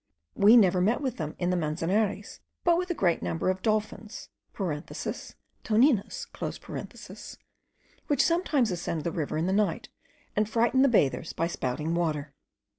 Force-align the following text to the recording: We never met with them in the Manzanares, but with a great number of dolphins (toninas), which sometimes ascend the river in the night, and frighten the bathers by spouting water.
We 0.33 0.57
never 0.57 0.81
met 0.81 0.99
with 0.99 1.17
them 1.17 1.35
in 1.37 1.51
the 1.51 1.55
Manzanares, 1.55 2.39
but 2.63 2.75
with 2.75 2.89
a 2.89 2.95
great 2.95 3.21
number 3.21 3.51
of 3.51 3.61
dolphins 3.61 4.29
(toninas), 4.57 6.27
which 8.07 8.23
sometimes 8.25 8.71
ascend 8.71 9.03
the 9.03 9.11
river 9.11 9.37
in 9.37 9.45
the 9.45 9.53
night, 9.53 9.89
and 10.35 10.49
frighten 10.49 10.81
the 10.81 10.87
bathers 10.87 11.33
by 11.33 11.45
spouting 11.45 11.93
water. 11.93 12.33